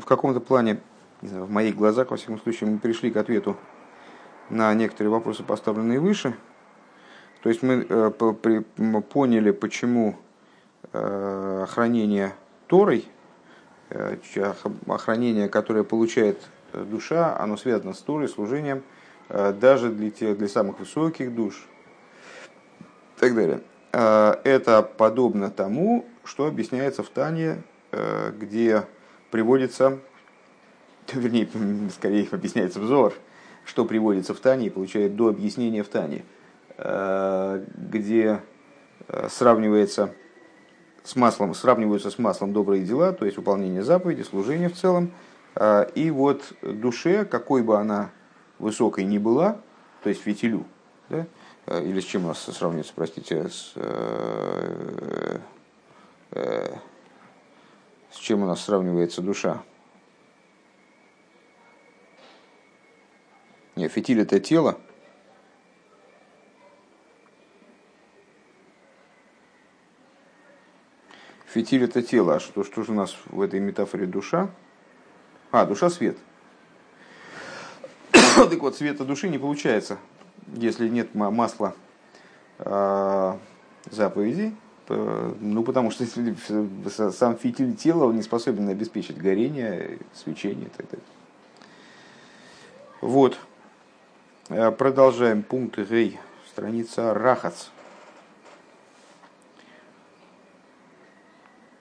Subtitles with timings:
[0.00, 0.80] в каком-то плане,
[1.22, 3.56] не знаю, в моих глазах, во всяком случае, мы пришли к ответу
[4.50, 6.34] на некоторые вопросы, поставленные выше.
[7.42, 10.16] То есть мы поняли, почему
[10.92, 12.32] охранение
[12.66, 13.04] Торой,
[14.86, 16.40] охранение, которое получает
[16.72, 18.82] душа, оно связано с Торой, служением,
[19.28, 21.66] даже для, тех, для самых высоких душ
[22.80, 23.60] и так далее.
[23.92, 27.62] Это подобно тому, что объясняется в Тане,
[28.38, 28.84] где
[29.30, 29.98] приводится,
[31.12, 31.48] вернее,
[31.94, 33.14] скорее объясняется взор,
[33.64, 36.24] что приводится в Тане и получает до объяснения в Тане,
[36.76, 38.40] э, где
[39.08, 40.14] э, сравнивается
[41.04, 45.12] с маслом, сравниваются с маслом добрые дела, то есть выполнение заповеди, служение в целом.
[45.54, 48.10] Э, и вот душе, какой бы она
[48.58, 49.60] высокой ни была,
[50.02, 50.64] то есть фитилю,
[51.08, 51.26] да,
[51.80, 53.74] или с чем у нас сравнивается, простите, с,
[58.10, 59.62] с чем у нас сравнивается душа?
[63.76, 64.78] Не, фитиль это тело.
[71.46, 72.36] Фитиль это тело.
[72.36, 74.50] А что, что же у нас в этой метафоре душа?
[75.50, 76.18] А, душа свет.
[78.12, 79.98] так вот, света души не получается,
[80.54, 81.74] если нет масла
[82.58, 83.38] э,
[83.90, 84.56] заповедей,
[84.88, 86.04] ну, потому что
[87.12, 91.06] сам фитиль тела не способен обеспечить горение, свечение и так далее.
[93.00, 93.38] Вот.
[94.48, 96.18] Э, продолжаем пункт Гей,
[96.50, 97.66] страница Рахац.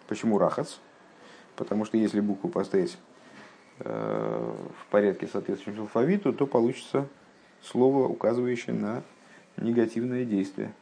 [0.08, 0.76] Почему Рахац?
[1.56, 2.98] Потому что если букву поставить
[3.80, 7.08] э, в порядке соответствующему алфавиту, то получится
[7.64, 9.02] слово, указывающее на
[9.58, 10.74] негативное действие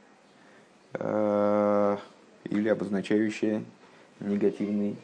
[0.94, 1.98] э,
[2.46, 3.64] или обозначающее
[4.20, 4.96] негативный,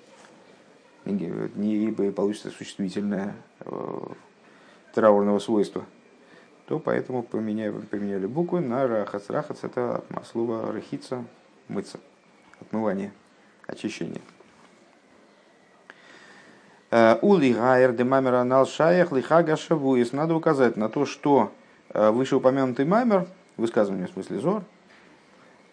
[1.06, 3.36] не получится существительное
[4.94, 5.86] траурного свойства–
[6.72, 9.30] то поэтому поменяли, поменяли буквы на рахац.
[9.30, 11.26] Рахац это слово рахица,
[11.68, 12.00] мыться,
[12.62, 13.12] отмывание,
[13.68, 14.22] очищение.
[16.92, 20.14] Э, Ули гайер де мамер анал шаях лихага шавуис.
[20.14, 21.52] Надо указать на то, что
[21.90, 24.64] э, вышеупомянутый мамер, высказывание в смысле зор,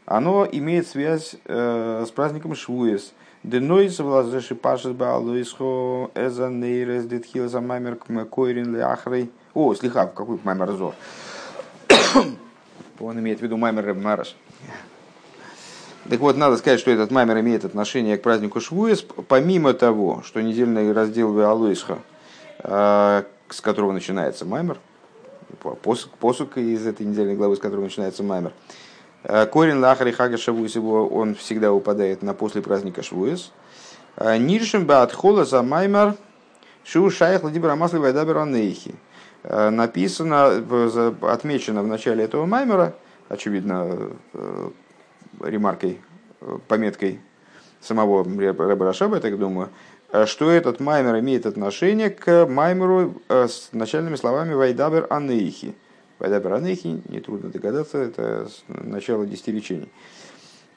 [0.09, 3.13] оно имеет связь э, с праздником Швуес.
[3.43, 9.31] Денойс влазеши пашес баалуисхо эза нейрес детхилза мамер койрин ляхрей.
[9.53, 10.95] О, слиха, какой маймер зор.
[13.01, 14.35] Он имеет в виду маймер Мараш.
[16.09, 20.41] Так вот, надо сказать, что этот маймер имеет отношение к празднику Швуес, помимо того, что
[20.41, 21.99] недельный раздел Веалуисха,
[22.61, 24.79] э, с которого начинается маймер,
[25.83, 28.53] посук, посук из этой недельной главы, с которого начинается маймер,
[29.51, 33.53] Корень лахари хага шавуес его, он всегда упадает на после праздника Швуес.
[34.17, 36.17] Э, Ниршим баатхола за маймер
[36.85, 38.95] шу шайх ладибра масли вайдабер анейхи.
[39.43, 40.63] Э, написано,
[41.23, 42.95] отмечено в начале этого маймера,
[43.29, 44.71] очевидно, э,
[45.41, 46.01] ремаркой,
[46.41, 47.21] э, пометкой
[47.81, 49.69] самого Рэба Рашаба, я так думаю,
[50.27, 55.77] что этот маймер имеет отношение к маймеру с начальными словами «Вайдабер Анейхи».
[56.19, 59.89] «Вайдабер Анейхи», нетрудно догадаться, это начало десяти речений.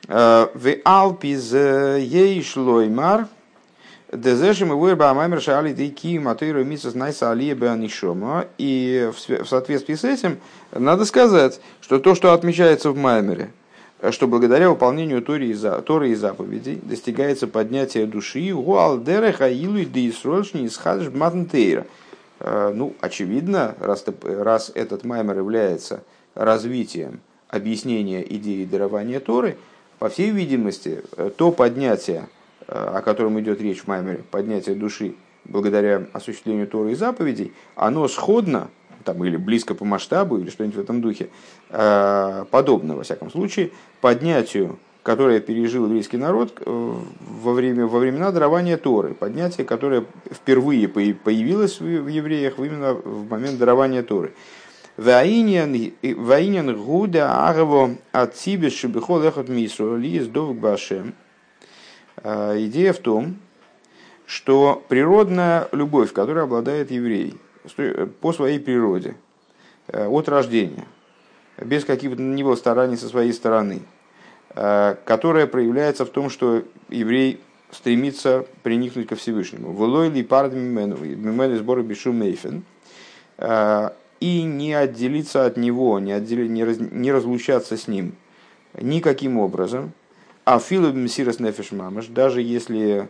[0.08, 3.28] «В Алпиз ей шлоймар»
[4.12, 8.48] Дезешим и вырба маймер шали дейки матыру мисас найса алия беанишома.
[8.58, 10.38] И в соответствии с этим
[10.74, 13.52] надо сказать, что то, что отмечается в маймере,
[14.10, 21.88] что благодаря выполнению Торы и, заповедей достигается поднятие души уалдере хаилу и дейсрольшни исхадж матнтейра.
[22.44, 26.04] Э, ну, очевидно, раз, раз этот маймер является
[26.34, 29.58] развитием объяснения идеи дарования Торы,
[30.00, 32.28] по всей видимости, э, то поднятие,
[32.68, 38.70] о котором идет речь в Маймере, поднятие души благодаря осуществлению Торы и заповедей, оно сходно,
[39.04, 41.30] там, или близко по масштабу, или что-нибудь в этом духе,
[41.70, 48.32] э, подобно, во всяком случае, поднятию, которое пережил еврейский народ э, во, время, во времена
[48.32, 49.14] дарования Торы.
[49.14, 54.34] Поднятие, которое впервые появилось в евреях именно в момент дарования Торы.
[54.98, 61.16] Ваинен гуда арво от себе шибихол эхот мису ли из башем.
[62.18, 63.38] А, идея в том,
[64.28, 67.34] что природная любовь, которой обладает еврей
[68.22, 69.16] по своей природе,
[69.88, 70.86] э, от рождения,
[71.58, 74.01] без каких-то ни было стараний со своей стороны, э,
[74.54, 77.40] которая проявляется в том, что еврей
[77.72, 79.72] стремится приникнуть ко Всевышнему.
[79.72, 80.98] Влой ли пард мимену?
[81.56, 82.64] Сбора бишу мейфен.
[83.38, 88.16] Э, и не отделиться от него, не, отдел, не, раз, не разлучаться с ним
[88.74, 89.94] никаким образом–
[90.46, 93.08] а филу мсирос нефеш мамаш, даже если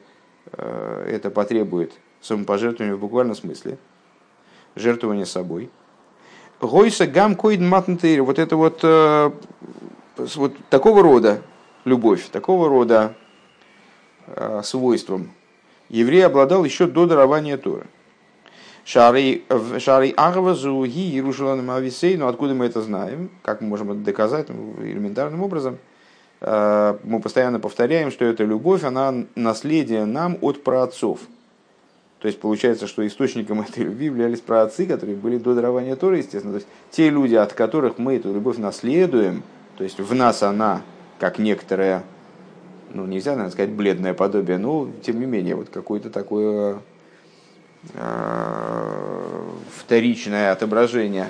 [0.52, 3.78] э, это потребует самопожертвование в буквальном смысле,
[4.76, 5.70] жертвование собой.
[6.60, 9.32] Гойса гам койд матнтейр, вот это вот, э,
[10.18, 11.42] вот такого рода
[11.86, 13.14] любовь, такого рода
[14.28, 15.32] э, свойством
[15.90, 17.86] еврей обладал еще до дарования Торы.
[18.84, 23.30] Шары Агвазу Ги Иерушаланом Ависей, но откуда мы это знаем?
[23.44, 24.50] Как мы можем это доказать?
[24.50, 25.78] Ну, элементарным образом.
[26.40, 31.20] Э, мы постоянно повторяем, что эта любовь, она наследие нам от праотцов.
[32.20, 36.54] То есть получается, что источником этой любви являлись праотцы, которые были до дарования Торы, естественно.
[36.54, 39.44] То есть те люди, от которых мы эту любовь наследуем,
[39.82, 40.84] то есть в нас она,
[41.20, 42.04] как некоторое,
[42.94, 46.82] ну нельзя, наверное, сказать, бледное подобие, но тем не менее, вот какое-то такое
[47.96, 49.42] Э,
[49.76, 51.30] вторичное отображение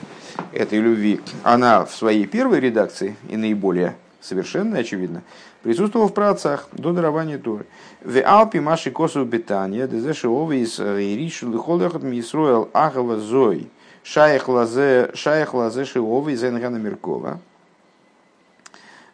[0.51, 5.24] этой любви, она в своей первой редакции и наиболее совершенная, очевидно,
[5.63, 7.65] присутствовала в праотцах до дарования Торы.
[8.03, 13.69] В Алпи Маши Косу Бетания, Дезеши Овис, Иришу Лихолехот Мисруэл Ахава Зой,
[14.03, 17.39] Шаях Лазе, Шиовы из Энгана Меркова.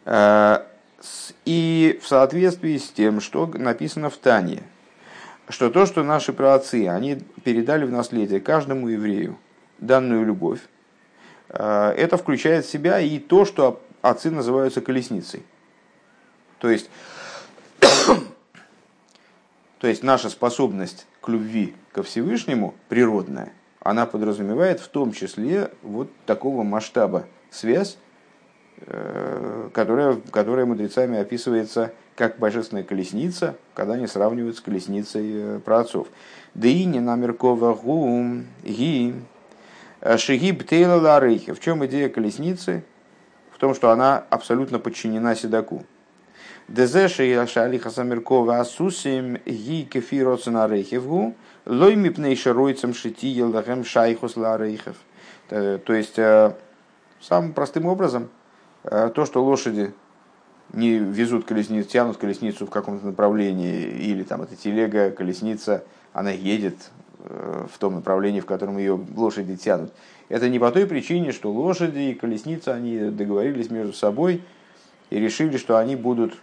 [0.08, 0.62] Э,
[1.44, 4.62] и в соответствии с тем, что написано в Тане,
[5.50, 9.36] что то, что наши праотцы, они передали в наследие каждому еврею
[9.78, 10.60] данную любовь,
[11.50, 15.44] э, это включает в себя и то, что отцы называются колесницей.
[16.58, 16.88] То есть,
[19.78, 26.10] то есть наша способность к любви ко Всевышнему, природная, она подразумевает в том числе вот
[26.24, 27.98] такого масштаба связь,
[29.72, 36.08] которая, которая мудрецами описывается как божественная колесница, когда они сравнивают с колесницей э, праотцов.
[36.52, 39.14] Деини намеркова гум ги
[40.00, 41.52] э, шиги бтейла ларейхи.
[41.52, 42.82] В чем идея колесницы?
[43.52, 45.84] В том, что она абсолютно подчинена седаку.
[46.66, 51.36] Дезеши шалиха самеркова асусим ги кефироцена рейхевгу
[51.66, 54.96] лой мипней шаройцем шити елдахем шайхус ларейхев.
[55.50, 56.18] Э, то есть,
[57.20, 58.28] самым простым образом,
[58.82, 59.92] то, что лошади
[60.72, 66.90] не везут колесницу, тянут колесницу в каком-то направлении, или там эта телега, колесница, она едет
[67.20, 69.92] э, в том направлении, в котором ее лошади тянут.
[70.28, 74.42] Это не по той причине, что лошади и колесница, они договорились между собой
[75.10, 76.34] и решили, что они будут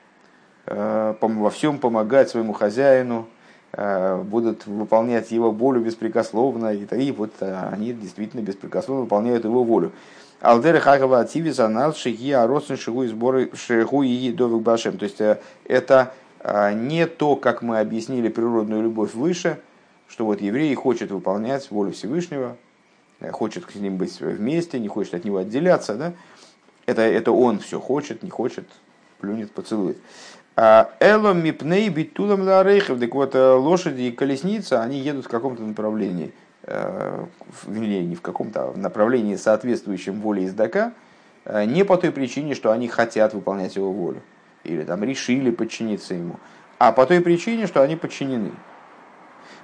[0.66, 3.28] э, во всем помогать своему хозяину,
[3.74, 9.92] э, будут выполнять его волю беспрекословно, и, и вот они действительно беспрекословно выполняют его волю.
[10.42, 14.98] Алдер Хагава Ативис Анал Шиги Аросен Шигу и сборы Шигу и Довик Башем.
[14.98, 19.60] То есть э, это э, не то, как мы объяснили природную любовь выше,
[20.10, 22.58] что вот еврей хочет выполнять волю Всевышнего,
[23.22, 25.96] э, хочет с ним быть вместе, не хочет от него отделяться.
[25.96, 26.14] Да?
[26.86, 28.66] Это, это он все хочет, не хочет,
[29.20, 29.98] плюнет, поцелует.
[30.58, 33.00] А Эло мипней битулам ларейхов.
[33.00, 36.34] Так вот, лошади и колесница, они едут в каком-то направлении–
[36.68, 37.26] Э,
[37.68, 40.94] не в каком-то направлении, соответствующем воле издака,
[41.46, 44.24] э, не по той причине, что они хотят выполнять его волю,
[44.64, 46.40] или там решили подчиниться ему,
[46.80, 48.52] а по той причине, что они подчинены.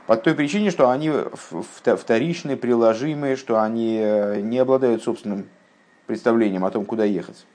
[0.05, 1.11] По той причине, что они
[1.97, 5.47] вторичные, приложимые, что они э, не обладают собственным
[6.05, 7.47] представлением о том, куда ехать.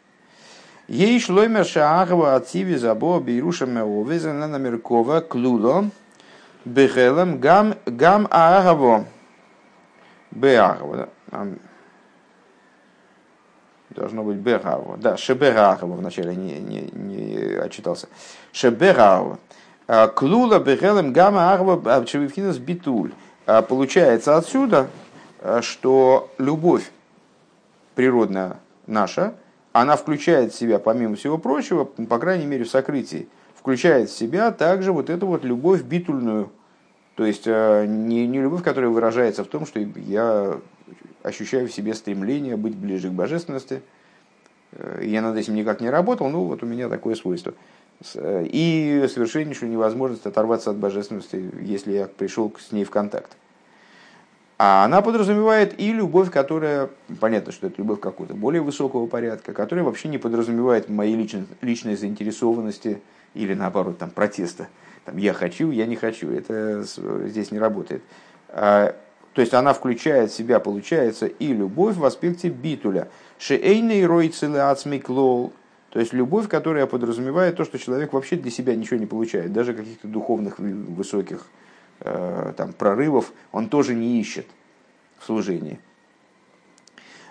[0.88, 5.84] Ей шлоймер шаагва ациви забо бейрушам овезена намеркова клудо
[6.64, 9.06] бехелем гам гам аагаво
[10.36, 11.08] Беагова.
[11.30, 11.46] Да?
[13.90, 14.96] Должно быть Бегава.
[14.98, 18.08] Да, Шеберагова вначале не, не, не отчитался.
[18.52, 19.38] Шеберагова.
[19.88, 23.12] А, Клула Бегелем Гама Агва Чевивхинас Битуль.
[23.46, 24.88] А, получается отсюда,
[25.40, 26.90] а, что любовь
[27.94, 29.34] природная наша,
[29.72, 34.50] она включает в себя, помимо всего прочего, по крайней мере в сокрытии, включает в себя
[34.50, 36.50] также вот эту вот любовь битульную,
[37.16, 40.58] то есть э, не, не любовь, которая выражается в том, что я
[41.22, 43.80] ощущаю в себе стремление быть ближе к божественности.
[44.72, 47.54] Э, я над этим никак не работал, но вот у меня такое свойство.
[48.14, 53.34] Э, и совершеннейшую невозможность оторваться от божественности, если я пришел с ней в контакт.
[54.58, 59.86] А она подразумевает и любовь, которая, понятно, что это любовь какого-то более высокого порядка, которая
[59.86, 63.00] вообще не подразумевает моей личной, личной заинтересованности
[63.32, 64.68] или наоборот там, протеста
[65.06, 66.30] там, я хочу, я не хочу.
[66.30, 66.84] Это
[67.26, 68.02] здесь не работает.
[68.48, 68.94] А,
[69.32, 73.08] то есть она включает в себя, получается, и любовь в аспекте битуля.
[73.38, 75.52] Шеэйный ройцеле ацмиклол.
[75.90, 79.52] То есть любовь, которая подразумевает то, что человек вообще для себя ничего не получает.
[79.52, 81.46] Даже каких-то духовных высоких
[82.00, 84.46] э, там, прорывов он тоже не ищет
[85.18, 85.78] в служении.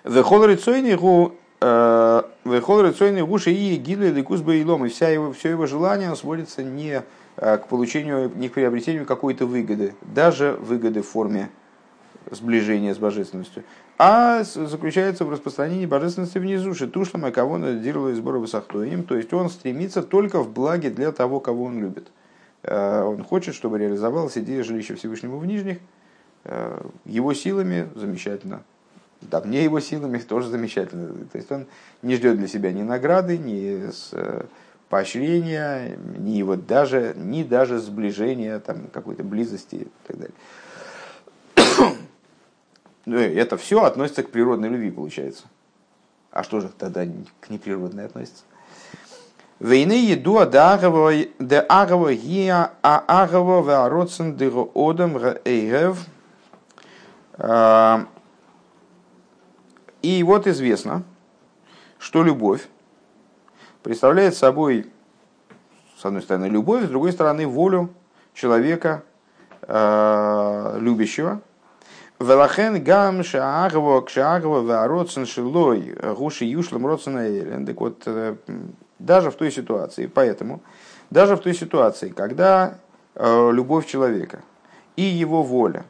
[0.06, 0.96] Вехол рецойный
[3.26, 4.86] гуши и гилы ликус бейлом.
[4.86, 7.04] И вся его, все его желание сводится не
[7.36, 11.50] к получению, не к приобретению какой-то выгоды, даже выгоды в форме
[12.32, 13.64] сближения с божественностью,
[13.98, 19.50] а заключается в распространении божественности внизу, шитушлама, кого надирла из сбора высохтоем, то есть он
[19.50, 22.08] стремится только в благе для того, кого он любит.
[22.64, 25.78] Он хочет, чтобы реализовалась идея жилища Всевышнего в нижних,
[27.06, 28.64] его силами замечательно,
[29.22, 31.14] да, мне его силами тоже замечательно.
[31.32, 31.68] То есть он
[32.02, 34.44] не ждет для себя ни награды, ни э,
[34.90, 40.36] поощрения, ни вот даже, ни даже сближения, там, какой-то близости и так далее.
[43.08, 45.44] Ну, это все относится к природной любви, получается.
[46.32, 47.06] А что же тогда
[47.40, 48.44] к неприродной относится?
[49.60, 56.00] Войны еду де агава гия а агава вароцен дыго одам эйгев
[60.02, 61.04] и вот известно,
[61.98, 62.68] что любовь
[63.86, 64.88] представляет собой,
[65.96, 67.92] с одной стороны, любовь, с другой стороны, волю
[68.34, 69.04] человека,
[69.62, 71.40] э, любящего.
[72.20, 78.36] Велахен гам шаагво кшаагво вароцен шилой гуши юшлам роцена Так вот, э,
[78.98, 80.62] даже в той ситуации, поэтому,
[81.12, 82.80] даже в той ситуации, когда
[83.14, 84.42] э, любовь человека
[84.96, 85.86] и его воля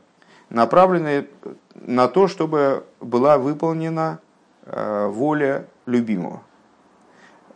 [0.50, 1.28] направлены
[1.76, 4.20] на то, чтобы была выполнена
[4.66, 6.42] э, воля любимого.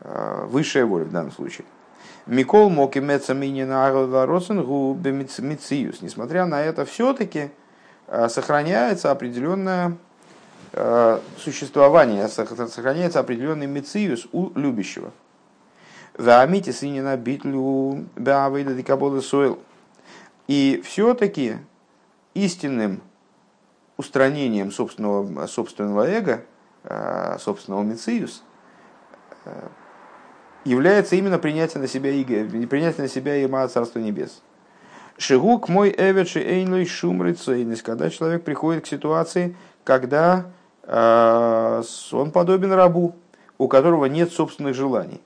[0.01, 1.65] Э, высшая воля в данном случае.
[2.25, 2.99] Микол моки
[5.41, 6.01] мициус.
[6.01, 7.49] Несмотря на это, все-таки
[8.07, 9.97] э, сохраняется определенное
[11.39, 15.11] существование, сохраняется определенный мициус у любящего.
[16.15, 19.57] Ваамите синина битлю баавейда дикаболы сойл.
[20.47, 21.57] И все-таки
[22.33, 23.01] истинным
[23.97, 26.43] устранением собственного, собственного эго,
[26.83, 28.43] э, собственного мициус,
[29.45, 29.67] э,
[30.65, 34.41] является именно принятие на себя иго, принятие на себя има Царства Небес.
[35.17, 40.45] Шигук мой эвечи эйнлой шумрицейность, когда человек приходит к ситуации, когда
[40.83, 43.15] э, он подобен рабу,
[43.57, 45.21] у которого нет собственных желаний.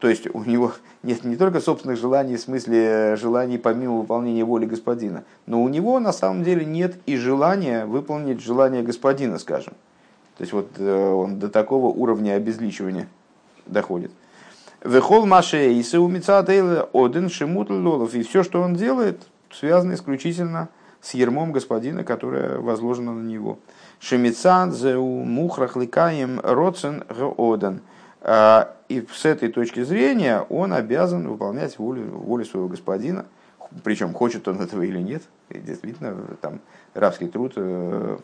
[0.00, 0.72] То есть у него
[1.04, 6.00] нет не только собственных желаний, в смысле желаний помимо выполнения воли господина, но у него
[6.00, 9.74] на самом деле нет и желания выполнить желание господина, скажем.
[10.36, 13.08] То есть вот э, он до такого уровня обезличивания
[13.66, 14.10] доходит.
[14.82, 18.14] Вехол Маше и Один Шимут Лолов.
[18.14, 19.20] И все, что он делает,
[19.50, 20.68] связано исключительно
[21.00, 23.58] с ермом господина, которое возложено на него.
[24.00, 27.04] Шемицан зеу мухрах ликаем роцен
[27.38, 27.82] Оден.
[28.22, 33.26] А, и с этой точки зрения он обязан выполнять волю, волю своего господина,
[33.84, 35.22] причем хочет он этого или нет.
[35.50, 36.60] Действительно, там
[36.94, 38.18] рабский труд э,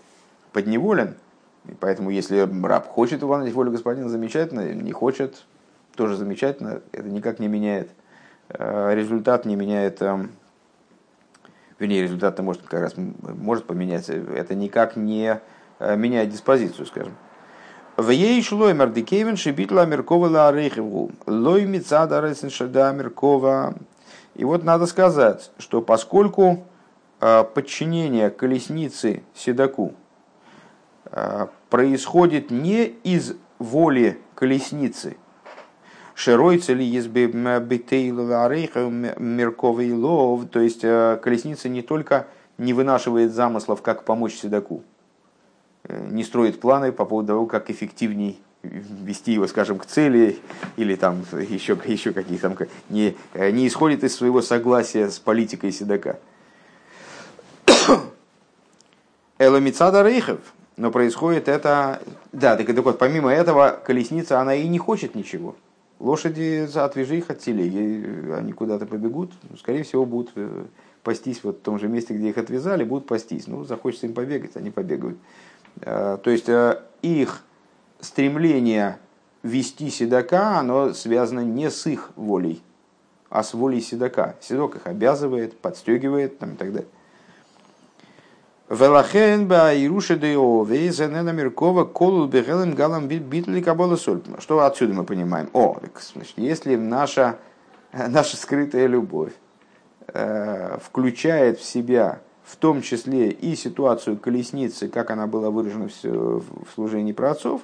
[0.52, 1.14] подневолен.
[1.66, 5.44] И поэтому, если раб хочет выполнять волю господина, замечательно, не хочет,
[5.96, 7.90] тоже замечательно, это никак не меняет
[8.50, 10.30] э, результат, не меняет, эм,
[11.78, 15.40] вернее, результат может как раз может поменяться, это никак не
[15.78, 17.14] э, меняет диспозицию, скажем.
[17.96, 21.10] В ей шло Мардикевин шибитла Меркова ла Рейхеву.
[21.26, 23.74] Лой мицада Рейсеншада Меркова.
[24.34, 26.64] И вот надо сказать, что поскольку
[27.20, 29.94] а, подчинение колесницы Седаку
[31.70, 35.16] происходит не из воли колесницы,
[36.16, 37.08] Широйца ли есть
[38.80, 42.26] Мерковый лов, то есть а, колесница не только
[42.58, 44.82] не вынашивает замыслов, как помочь Седаку,
[45.88, 50.38] Э, не строит планы по поводу того, как эффективней вести его, скажем, к цели
[50.76, 52.56] или там еще, еще каких там,
[52.88, 56.18] не, э, не исходит из своего согласия с политикой седока.
[59.38, 60.40] Эломицада Рейхов,
[60.76, 65.54] но происходит это, да, так, так вот, помимо этого, колесница, она и не хочет ничего.
[65.98, 70.66] Лошади, отвяжи их от телеги, они куда-то побегут, ну, скорее всего, будут э,
[71.02, 73.46] пастись вот в том же месте, где их отвязали, будут пастись.
[73.46, 75.18] Ну, захочется им побегать, они побегают.
[75.80, 77.44] Э, то есть э, их
[78.00, 78.98] стремление
[79.42, 82.62] вести седока, оно связано не с их волей,
[83.30, 84.36] а с волей седока.
[84.40, 86.88] Седок их обязывает, подстегивает там, и так далее.
[88.68, 94.22] Велахен ба Ируша Деове, Зенена Меркова, Колул Бегелем Галам Битли Кабола Соль.
[94.40, 95.48] Что отсюда мы понимаем?
[95.52, 95.76] О,
[96.12, 97.38] значит, если наша,
[97.92, 99.32] наша скрытая любовь
[100.08, 106.66] э, включает в себя в том числе и ситуацию колесницы, как она была выражена в
[106.74, 107.62] служении праотцов,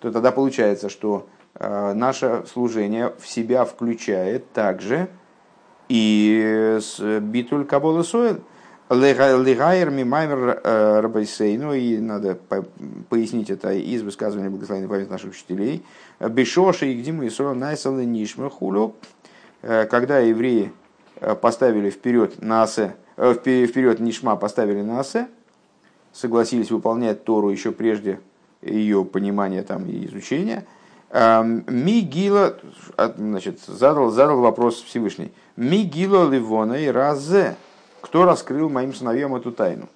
[0.00, 5.08] то тогда получается, что э, наше служение в себя включает также
[5.90, 8.40] и с битуль кабола сойл.
[8.94, 12.38] Легайр мимаймер э, рабайсей, ну и надо
[13.08, 15.84] пояснить это из высказывания благословенной памяти наших учителей.
[16.20, 18.94] Бешоши и гдиму и найсалы нишма хулю,
[19.62, 20.72] э, когда евреи
[21.40, 25.28] поставили вперед на асе, вперед нишма поставили на асе,
[26.12, 28.20] согласились выполнять Тору еще прежде
[28.62, 30.66] ее понимания там, и изучения.
[31.12, 32.56] Мигила,
[32.96, 35.32] значит, задал, задал вопрос Всевышний.
[35.56, 37.54] Мигила Ливона и Разе.
[38.04, 39.88] Кто раскрыл моим сыновьям эту тайну?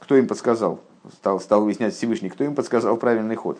[0.00, 0.80] Кто им подсказал?
[1.14, 3.58] Стал, стал выяснять Всевышний, кто им подсказал правильный ход.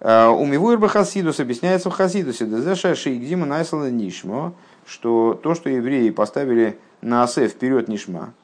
[0.00, 4.54] У Мивуэрба Хасидус объясняется в Хасидусе, Шейгдима Найсала Нишмо,
[4.84, 8.34] что то, что евреи поставили на Асе вперед Нишма,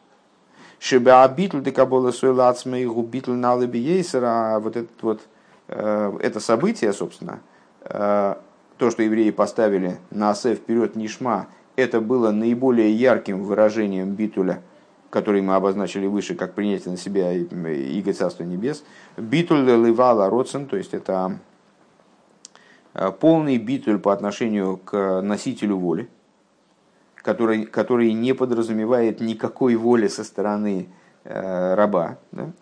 [0.79, 5.23] Шиба битл декабола суэлацма и губитл на а вот этот вот
[5.67, 7.41] э, это событие, собственно,
[7.81, 8.37] э,
[8.79, 11.49] то, что евреи поставили на асе вперед Нишма,
[11.79, 14.63] это было наиболее ярким выражением битуля,
[15.11, 18.85] который мы обозначили выше, как принятие на себя иго Царства Небес.
[19.17, 21.39] Битуль ливала родсен, то есть это
[22.95, 26.09] э, полный битуль по отношению к носителю воли
[27.29, 30.89] который, который не подразумевает никакой воли со стороны
[31.25, 32.19] э, раба.
[32.33, 32.53] Да?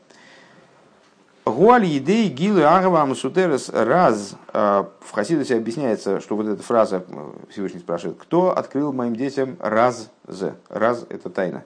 [1.46, 4.34] Гуаль едей гилы агава амсутерес раз.
[4.52, 9.56] Э, в Хасидусе объясняется, что вот эта фраза, э, Всевышний спрашивает, кто открыл моим детям
[9.60, 10.56] раз з.
[10.68, 11.62] Раз– это тайна.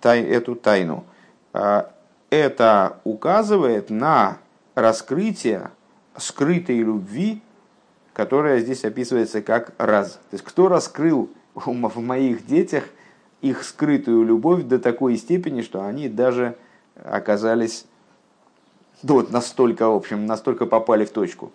[0.00, 1.04] Тай, эту тайну.
[1.52, 1.82] Э,
[2.30, 4.38] это указывает на
[4.74, 5.70] раскрытие
[6.16, 7.42] скрытой любви,
[8.14, 10.12] которая здесь описывается как раз.
[10.30, 12.84] То есть, кто раскрыл в моих детях
[13.42, 16.56] их скрытую любовь до такой степени, что они даже
[17.04, 17.84] оказались
[19.12, 21.52] вот настолько, в общем, настолько попали в точку,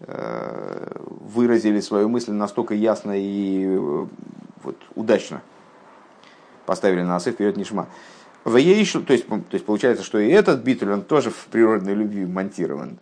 [0.00, 4.06] э, выразили свою мысль настолько ясно и э,
[4.64, 5.42] вот, удачно,
[6.66, 7.86] поставили на носы вперед Нишма.
[8.42, 11.94] В ей, то есть, то есть получается, что и этот битуль, он тоже в природной
[11.94, 12.98] любви монтирован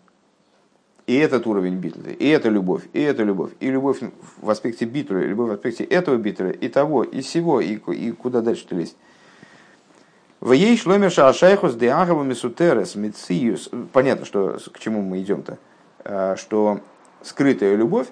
[1.09, 4.01] и этот уровень битли, и эта любовь, и эта любовь, и любовь
[4.43, 8.43] в аспекте битли, любовь в аспекте этого битли, и того, и всего, и, и куда
[8.43, 8.95] дальше-то лезть.
[10.41, 13.71] В ей шломер шаашайхус деагава мисутерес мициюс.
[13.93, 15.59] Понятно, что к чему мы идем-то.
[16.05, 16.81] А, что
[17.23, 18.07] скрытая любовь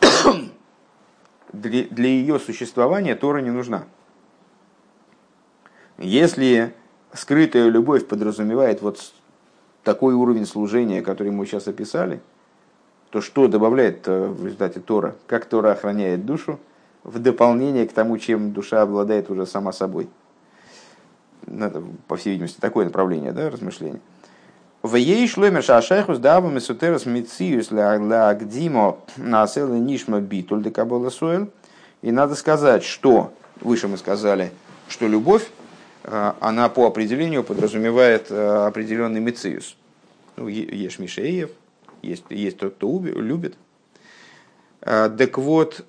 [1.52, 3.84] для, для ее существования Тора не нужна.
[5.96, 6.74] Если
[7.14, 9.12] скрытая любовь подразумевает вот
[9.82, 12.20] такой уровень служения, который мы сейчас описали,
[13.08, 15.16] то что добавляет э, в результате Тора?
[15.26, 16.60] Как Тора охраняет душу
[17.02, 20.08] в дополнение к тому, чем душа обладает уже сама собой?
[21.50, 24.00] Ну, по всей видимости, такое направление да, размышления.
[24.82, 31.50] В ей шломер шашайхус давам и сутерас мициюс ля гдимо насел нишма битуль декабола суэль.
[32.00, 34.52] И надо сказать, что, выше мы сказали,
[34.88, 35.50] что любовь
[36.04, 39.76] Э, она по определению подразумевает э, определенный мециус.
[40.36, 41.50] Ну, ешь Мишеев,
[42.02, 43.56] есть, есть тот, кто любит.
[44.80, 45.84] Э, так вот,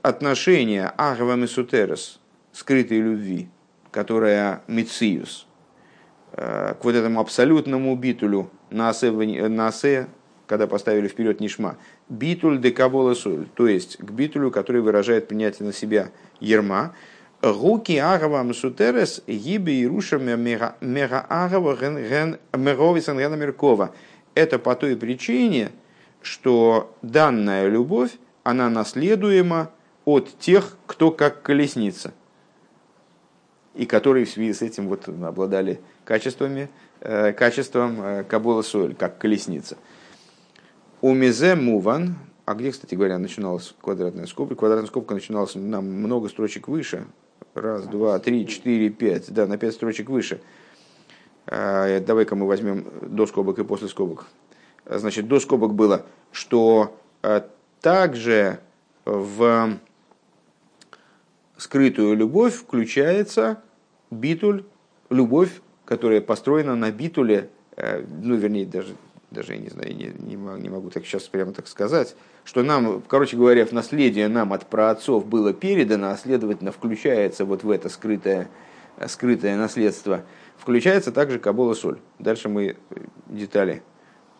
[0.00, 2.18] отношение Агава Месутерес,
[2.50, 3.50] скрытой любви,
[3.90, 5.46] которая мециус,
[6.32, 10.06] к вот этому абсолютному битулю на асе, на асе
[10.46, 11.76] когда поставили вперед Нишма,
[12.08, 16.92] битуль де кабола соль, то есть к битулю, который выражает принятие на себя ерма,
[17.42, 20.74] Гуки агава мсутерес гиби и руша мега
[21.28, 21.76] агава
[22.52, 23.94] меровисан гена меркова.
[24.34, 25.70] Это по той причине,
[26.20, 28.10] что данная любовь,
[28.42, 29.70] она наследуема
[30.04, 32.12] от тех, кто как колесница.
[33.74, 36.68] И которые в связи с этим вот обладали качествами,
[37.00, 39.76] э, качеством э, Кабола Соль, как колесница.
[41.00, 44.54] У Мизе Муван, а где, кстати говоря, начиналась квадратная скобка?
[44.56, 47.06] Квадратная скобка начиналась нам много строчек выше,
[47.54, 49.32] Раз, два, три, четыре, пять.
[49.32, 50.40] Да, на пять строчек выше.
[51.46, 54.26] А, давай-ка мы возьмем до скобок и после скобок.
[54.86, 56.96] Значит, до скобок было, что
[57.80, 58.60] также
[59.04, 59.78] в
[61.60, 63.62] скрытую любовь включается
[64.10, 64.64] битуль,
[65.10, 68.94] любовь, которая построена на битуле, э, ну, вернее, даже
[69.30, 72.64] даже я не знаю, не, не, могу, не могу так сейчас прямо так сказать, что
[72.64, 77.70] нам, короче говоря, в наследие нам от праотцов было передано, а следовательно включается вот в
[77.70, 78.48] это скрытое,
[79.06, 80.22] скрытое наследство,
[80.58, 81.98] включается также Кабола Соль.
[82.18, 82.76] Дальше мы
[83.28, 83.82] детали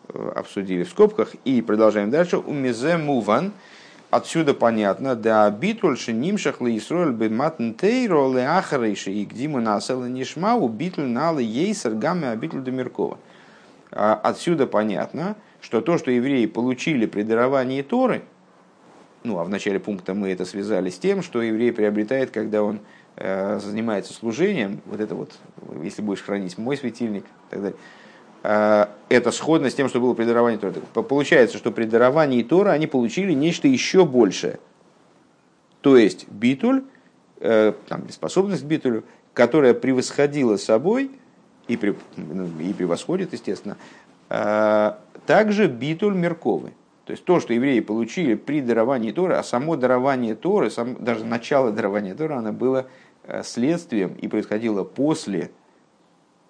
[0.09, 2.39] э, обсудили в скобках и продолжаем дальше.
[2.39, 3.53] У Мизе Муван,
[4.11, 11.43] отсюда понятно, да битульши нимшах лейсроль биматн тейро леахарейши и гдиму насела нишмау битль налы
[11.43, 13.19] ейсер гамме абитль Демиркова.
[13.93, 18.23] А отсюда понятно, что то, что евреи получили при даровании Торы,
[19.25, 22.81] ну а в начале пункта мы это связали с тем, что еврей приобретает, когда он
[23.17, 25.33] э, занимается служением, вот это вот,
[25.83, 27.79] если будешь хранить мой светильник и так далее,
[28.43, 30.75] это сходно с тем, что было при даровании Торы.
[30.95, 34.59] Получается, что при даровании Тора они получили нечто еще большее.
[35.81, 36.85] То есть битуль,
[37.41, 41.11] э, там, способность к битулю, которая превосходила собой
[41.69, 43.77] и, при, ну, и превосходит, естественно,
[44.29, 44.93] э,
[45.27, 46.73] также битуль мерковый.
[47.07, 51.25] То есть то, что евреи получили при даровании Торы, а само дарование Торы, сам, даже
[51.25, 52.87] начало дарования Торы, оно было
[53.25, 55.51] э, следствием и происходило после,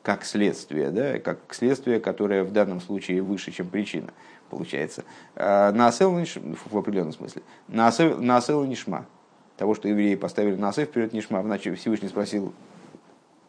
[0.03, 4.13] как следствие, да, как следствие, которое в данном случае выше, чем причина,
[4.49, 5.05] получается.
[5.35, 7.43] Э, на в определенном смысле.
[7.69, 9.07] На нишма.
[9.57, 11.41] Того, что евреи поставили на вперед нишма.
[11.43, 12.55] Иначе Всевышний спросил,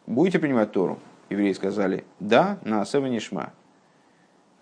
[0.06, 0.98] будете принимать Тору?
[1.30, 3.52] Евреи сказали, да, на нишма.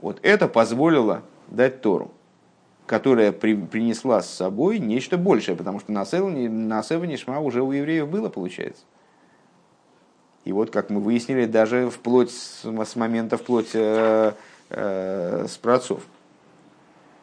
[0.00, 2.12] Вот это позволило дать Тору
[2.90, 6.04] которая при, принесла с собой нечто большее, потому что на
[7.06, 8.82] Нишма уже у евреев было, получается.
[10.44, 14.32] И вот, как мы выяснили, даже вплоть с, с момента вплоть э,
[14.70, 16.02] э, с праотцов–